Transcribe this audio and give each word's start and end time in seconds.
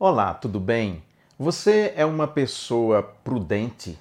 Olá, 0.00 0.32
tudo 0.32 0.60
bem? 0.60 1.02
Você 1.36 1.92
é 1.96 2.06
uma 2.06 2.28
pessoa 2.28 3.02
prudente? 3.02 3.98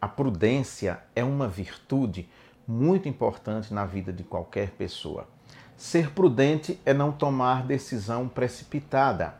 A 0.00 0.08
prudência 0.08 1.00
é 1.14 1.22
uma 1.22 1.46
virtude 1.46 2.26
muito 2.66 3.10
importante 3.10 3.74
na 3.74 3.84
vida 3.84 4.10
de 4.10 4.24
qualquer 4.24 4.70
pessoa. 4.70 5.28
Ser 5.76 6.12
prudente 6.12 6.80
é 6.86 6.94
não 6.94 7.12
tomar 7.12 7.62
decisão 7.62 8.26
precipitada. 8.26 9.34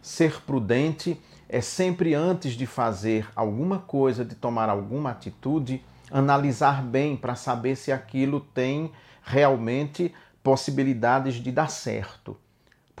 Ser 0.00 0.40
prudente 0.46 1.20
é 1.46 1.60
sempre 1.60 2.14
antes 2.14 2.54
de 2.54 2.64
fazer 2.64 3.28
alguma 3.36 3.80
coisa, 3.80 4.24
de 4.24 4.36
tomar 4.36 4.70
alguma 4.70 5.10
atitude, 5.10 5.84
analisar 6.10 6.82
bem 6.82 7.18
para 7.18 7.34
saber 7.34 7.76
se 7.76 7.92
aquilo 7.92 8.40
tem 8.40 8.90
realmente 9.22 10.14
possibilidades 10.42 11.34
de 11.34 11.52
dar 11.52 11.68
certo. 11.68 12.34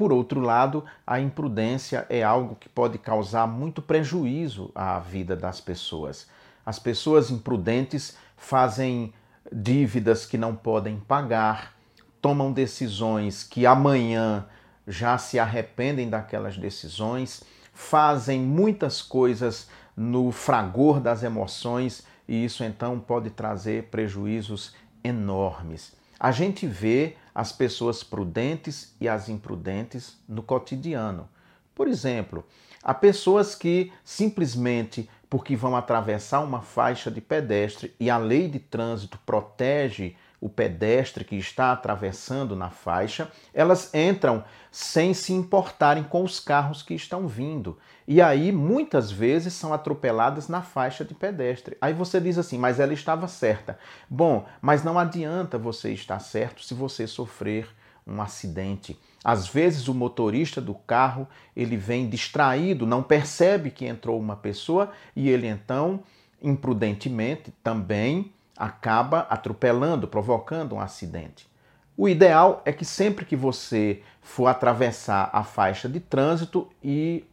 Por 0.00 0.14
outro 0.14 0.40
lado, 0.40 0.82
a 1.06 1.20
imprudência 1.20 2.06
é 2.08 2.22
algo 2.22 2.54
que 2.54 2.70
pode 2.70 2.96
causar 2.96 3.46
muito 3.46 3.82
prejuízo 3.82 4.72
à 4.74 4.98
vida 4.98 5.36
das 5.36 5.60
pessoas. 5.60 6.26
As 6.64 6.78
pessoas 6.78 7.30
imprudentes 7.30 8.16
fazem 8.34 9.12
dívidas 9.52 10.24
que 10.24 10.38
não 10.38 10.56
podem 10.56 10.98
pagar, 11.00 11.74
tomam 12.18 12.50
decisões 12.50 13.44
que 13.44 13.66
amanhã 13.66 14.46
já 14.88 15.18
se 15.18 15.38
arrependem 15.38 16.08
daquelas 16.08 16.56
decisões, 16.56 17.42
fazem 17.74 18.40
muitas 18.40 19.02
coisas 19.02 19.68
no 19.94 20.32
fragor 20.32 20.98
das 20.98 21.22
emoções 21.22 22.06
e 22.26 22.42
isso 22.42 22.64
então 22.64 22.98
pode 22.98 23.28
trazer 23.28 23.90
prejuízos 23.90 24.74
enormes. 25.04 25.92
A 26.18 26.30
gente 26.32 26.66
vê 26.66 27.16
as 27.40 27.52
pessoas 27.52 28.04
prudentes 28.04 28.94
e 29.00 29.08
as 29.08 29.30
imprudentes 29.30 30.18
no 30.28 30.42
cotidiano. 30.42 31.26
Por 31.74 31.88
exemplo, 31.88 32.44
há 32.82 32.92
pessoas 32.92 33.54
que 33.54 33.90
simplesmente 34.04 35.08
porque 35.30 35.56
vão 35.56 35.74
atravessar 35.74 36.40
uma 36.40 36.60
faixa 36.60 37.10
de 37.10 37.18
pedestre 37.18 37.94
e 37.98 38.10
a 38.10 38.18
lei 38.18 38.46
de 38.46 38.58
trânsito 38.58 39.18
protege 39.24 40.14
o 40.40 40.48
pedestre 40.48 41.24
que 41.24 41.36
está 41.36 41.70
atravessando 41.70 42.56
na 42.56 42.70
faixa, 42.70 43.30
elas 43.52 43.92
entram 43.94 44.42
sem 44.72 45.12
se 45.12 45.32
importarem 45.32 46.02
com 46.02 46.24
os 46.24 46.40
carros 46.40 46.82
que 46.82 46.94
estão 46.94 47.28
vindo. 47.28 47.76
E 48.08 48.22
aí, 48.22 48.50
muitas 48.50 49.10
vezes, 49.10 49.52
são 49.52 49.74
atropeladas 49.74 50.48
na 50.48 50.62
faixa 50.62 51.04
de 51.04 51.14
pedestre. 51.14 51.76
Aí 51.80 51.92
você 51.92 52.20
diz 52.20 52.38
assim, 52.38 52.56
mas 52.56 52.80
ela 52.80 52.94
estava 52.94 53.28
certa. 53.28 53.78
Bom, 54.08 54.46
mas 54.62 54.82
não 54.82 54.98
adianta 54.98 55.58
você 55.58 55.92
estar 55.92 56.18
certo 56.18 56.64
se 56.64 56.72
você 56.72 57.06
sofrer 57.06 57.68
um 58.06 58.22
acidente. 58.22 58.98
Às 59.22 59.46
vezes 59.46 59.86
o 59.88 59.94
motorista 59.94 60.60
do 60.60 60.74
carro, 60.74 61.28
ele 61.54 61.76
vem 61.76 62.08
distraído, 62.08 62.86
não 62.86 63.02
percebe 63.02 63.70
que 63.70 63.84
entrou 63.84 64.18
uma 64.18 64.36
pessoa 64.36 64.90
e 65.14 65.28
ele 65.28 65.46
então, 65.46 66.02
imprudentemente, 66.42 67.52
também 67.62 68.32
acaba 68.60 69.20
atropelando, 69.30 70.06
provocando 70.06 70.74
um 70.74 70.80
acidente. 70.80 71.48
O 71.96 72.06
ideal 72.06 72.60
é 72.66 72.72
que 72.72 72.84
sempre 72.84 73.24
que 73.24 73.34
você 73.34 74.02
for 74.20 74.46
atravessar 74.46 75.30
a 75.32 75.42
faixa 75.42 75.88
de 75.88 75.98
trânsito 75.98 76.68
e 76.84 77.24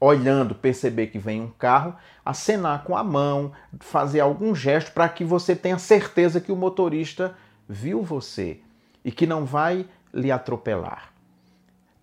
olhando, 0.00 0.56
perceber 0.56 1.06
que 1.06 1.18
vem 1.18 1.40
um 1.40 1.48
carro, 1.48 1.94
acenar 2.24 2.82
com 2.82 2.96
a 2.96 3.04
mão, 3.04 3.52
fazer 3.78 4.18
algum 4.18 4.52
gesto 4.52 4.90
para 4.90 5.08
que 5.08 5.24
você 5.24 5.54
tenha 5.54 5.78
certeza 5.78 6.40
que 6.40 6.50
o 6.50 6.56
motorista 6.56 7.36
viu 7.68 8.02
você 8.02 8.58
e 9.04 9.12
que 9.12 9.26
não 9.26 9.44
vai 9.44 9.86
lhe 10.12 10.32
atropelar. 10.32 11.11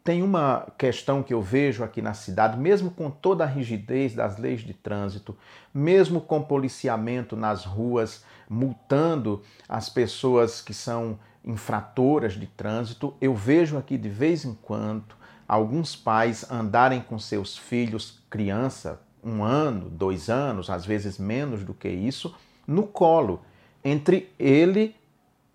Tem 0.03 0.23
uma 0.23 0.67
questão 0.77 1.21
que 1.21 1.33
eu 1.33 1.41
vejo 1.41 1.83
aqui 1.83 2.01
na 2.01 2.13
cidade, 2.13 2.57
mesmo 2.57 2.89
com 2.89 3.11
toda 3.11 3.43
a 3.43 3.47
rigidez 3.47 4.15
das 4.15 4.37
leis 4.37 4.61
de 4.61 4.73
trânsito, 4.73 5.35
mesmo 5.73 6.21
com 6.21 6.41
policiamento 6.41 7.35
nas 7.35 7.65
ruas, 7.65 8.23
multando 8.49 9.43
as 9.67 9.89
pessoas 9.89 10.61
que 10.61 10.73
são 10.73 11.19
infratoras 11.43 12.33
de 12.33 12.47
trânsito, 12.47 13.13
eu 13.19 13.35
vejo 13.35 13.77
aqui 13.77 13.97
de 13.97 14.09
vez 14.09 14.45
em 14.45 14.53
quando 14.53 15.15
alguns 15.47 15.95
pais 15.95 16.49
andarem 16.49 17.01
com 17.01 17.17
seus 17.17 17.57
filhos, 17.57 18.21
criança, 18.29 19.01
um 19.23 19.43
ano, 19.43 19.89
dois 19.89 20.29
anos, 20.29 20.69
às 20.69 20.85
vezes 20.85 21.17
menos 21.17 21.63
do 21.63 21.73
que 21.73 21.89
isso, 21.89 22.35
no 22.65 22.83
colo, 22.83 23.41
entre 23.83 24.31
ele 24.37 24.95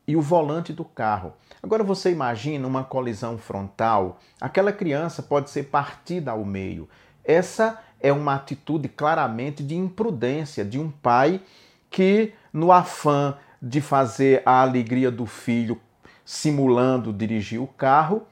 e 0.06 0.16
o 0.16 0.20
volante 0.20 0.72
do 0.72 0.84
carro. 0.84 1.32
Agora 1.62 1.82
você 1.82 2.10
imagina 2.10 2.66
uma 2.66 2.84
colisão 2.84 3.38
frontal, 3.38 4.18
aquela 4.40 4.72
criança 4.72 5.22
pode 5.22 5.50
ser 5.50 5.64
partida 5.64 6.30
ao 6.32 6.44
meio. 6.44 6.88
Essa 7.24 7.80
é 8.00 8.12
uma 8.12 8.34
atitude 8.34 8.88
claramente 8.88 9.62
de 9.62 9.74
imprudência 9.74 10.64
de 10.64 10.78
um 10.78 10.90
pai 10.90 11.40
que, 11.90 12.34
no 12.52 12.70
afã 12.70 13.36
de 13.62 13.80
fazer 13.80 14.42
a 14.44 14.60
alegria 14.60 15.10
do 15.10 15.24
filho 15.24 15.80
simulando 16.24 17.12
dirigir 17.12 17.60
o 17.60 17.66
carro, 17.66 18.26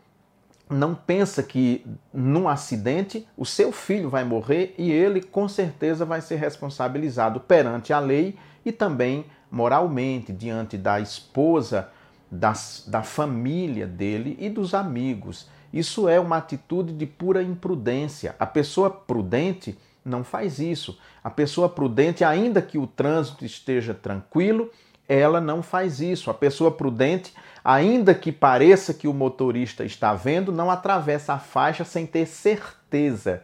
não 0.69 0.95
pensa 0.95 1.43
que 1.43 1.87
num 2.13 2.49
acidente 2.49 3.27
o 3.37 3.45
seu 3.45 3.73
filho 3.73 4.09
vai 4.09 4.25
morrer 4.25 4.75
e 4.79 4.91
ele 4.91 5.23
com 5.23 5.49
certeza 5.49 6.05
vai 6.05 6.21
ser 6.21 6.37
responsabilizado 6.37 7.41
perante 7.41 7.93
a 7.93 7.99
lei 7.99 8.37
e 8.65 8.73
também 8.73 9.27
moralmente 9.53 10.33
diante 10.33 10.79
da 10.79 10.99
esposa, 10.99 11.91
da 12.31 13.03
família 13.03 13.87
dele 13.87 14.35
e 14.41 14.49
dos 14.49 14.73
amigos. 14.73 15.47
Isso 15.71 16.09
é 16.09 16.19
uma 16.19 16.39
atitude 16.39 16.95
de 16.95 17.05
pura 17.05 17.43
imprudência. 17.43 18.35
A 18.39 18.47
pessoa 18.47 18.89
prudente 18.89 19.79
não 20.03 20.25
faz 20.25 20.59
isso. 20.59 20.99
A 21.23 21.29
pessoa 21.29 21.69
prudente, 21.69 22.25
ainda 22.25 22.63
que 22.63 22.79
o 22.79 22.87
trânsito 22.87 23.45
esteja 23.45 23.93
tranquilo, 23.93 24.71
ela 25.07 25.41
não 25.41 25.63
faz 25.63 26.01
isso. 26.01 26.31
A 26.31 26.35
pessoa 26.35 26.71
prudente, 26.71 27.35
ainda 27.63 28.15
que 28.15 28.33
pareça 28.33 28.95
que 28.95 29.07
o 29.07 29.13
motorista 29.13 29.85
está 29.85 30.15
vendo, 30.15 30.51
não 30.51 30.71
atravessa 30.71 31.35
a 31.35 31.39
faixa 31.39 31.85
sem 31.85 32.07
ter 32.07 32.27
certeza 32.27 33.43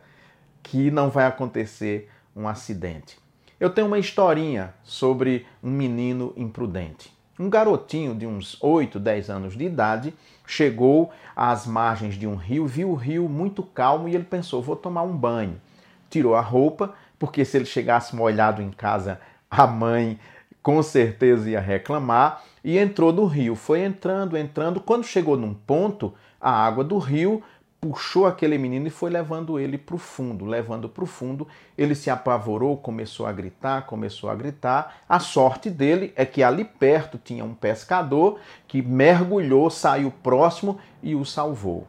que 0.62 0.90
não 0.90 1.10
vai 1.10 1.26
acontecer 1.26 2.10
um 2.34 2.48
acidente. 2.48 3.18
Eu 3.60 3.70
tenho 3.70 3.88
uma 3.88 3.98
historinha 3.98 4.72
sobre 4.84 5.44
um 5.60 5.70
menino 5.70 6.32
imprudente. 6.36 7.12
Um 7.36 7.50
garotinho 7.50 8.14
de 8.14 8.24
uns 8.24 8.56
8, 8.62 9.00
10 9.00 9.30
anos 9.30 9.56
de 9.56 9.64
idade 9.64 10.14
chegou 10.46 11.10
às 11.34 11.66
margens 11.66 12.14
de 12.14 12.24
um 12.24 12.36
rio, 12.36 12.68
viu 12.68 12.90
o 12.90 12.94
rio 12.94 13.28
muito 13.28 13.64
calmo 13.64 14.08
e 14.08 14.14
ele 14.14 14.22
pensou: 14.22 14.62
vou 14.62 14.76
tomar 14.76 15.02
um 15.02 15.16
banho. 15.16 15.60
Tirou 16.08 16.36
a 16.36 16.40
roupa, 16.40 16.94
porque 17.18 17.44
se 17.44 17.56
ele 17.56 17.64
chegasse 17.64 18.14
molhado 18.14 18.62
em 18.62 18.70
casa, 18.70 19.20
a 19.50 19.66
mãe 19.66 20.20
com 20.62 20.80
certeza 20.80 21.50
ia 21.50 21.60
reclamar, 21.60 22.44
e 22.62 22.78
entrou 22.78 23.12
no 23.12 23.24
rio. 23.24 23.56
Foi 23.56 23.80
entrando, 23.80 24.36
entrando. 24.36 24.80
Quando 24.80 25.04
chegou 25.04 25.36
num 25.36 25.54
ponto, 25.54 26.14
a 26.40 26.50
água 26.50 26.84
do 26.84 26.98
rio 26.98 27.42
puxou 27.80 28.26
aquele 28.26 28.58
menino 28.58 28.86
e 28.88 28.90
foi 28.90 29.10
levando 29.10 29.58
ele 29.58 29.78
para 29.78 29.94
o 29.94 29.98
fundo, 29.98 30.44
levando 30.44 30.88
para 30.88 31.04
o 31.04 31.06
fundo. 31.06 31.46
Ele 31.76 31.94
se 31.94 32.10
apavorou, 32.10 32.76
começou 32.76 33.26
a 33.26 33.32
gritar, 33.32 33.86
começou 33.86 34.28
a 34.28 34.34
gritar. 34.34 35.02
A 35.08 35.20
sorte 35.20 35.70
dele 35.70 36.12
é 36.16 36.26
que 36.26 36.42
ali 36.42 36.64
perto 36.64 37.18
tinha 37.18 37.44
um 37.44 37.54
pescador 37.54 38.40
que 38.66 38.82
mergulhou, 38.82 39.70
saiu 39.70 40.10
próximo 40.10 40.78
e 41.02 41.14
o 41.14 41.24
salvou. 41.24 41.86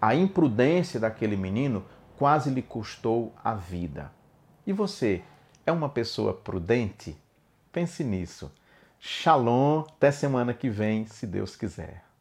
A 0.00 0.14
imprudência 0.14 1.00
daquele 1.00 1.36
menino 1.36 1.84
quase 2.18 2.50
lhe 2.50 2.62
custou 2.62 3.32
a 3.42 3.54
vida. 3.54 4.12
E 4.66 4.72
você 4.72 5.22
é 5.64 5.72
uma 5.72 5.88
pessoa 5.88 6.34
prudente? 6.34 7.16
Pense 7.72 8.04
nisso. 8.04 8.52
Shalom, 9.00 9.84
até 9.88 10.12
semana 10.12 10.52
que 10.54 10.68
vem, 10.68 11.06
se 11.06 11.26
Deus 11.26 11.56
quiser. 11.56 12.11